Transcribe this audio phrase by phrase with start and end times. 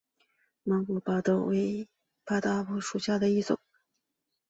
[0.65, 1.85] 毛果巴豆为大戟科
[2.25, 3.59] 巴豆属下的一个种。